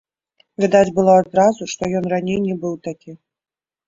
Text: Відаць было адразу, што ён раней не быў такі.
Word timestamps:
Відаць 0.63 0.95
было 0.97 1.13
адразу, 1.23 1.67
што 1.73 1.89
ён 1.99 2.07
раней 2.13 2.39
не 2.47 2.55
быў 2.65 2.73
такі. 2.89 3.11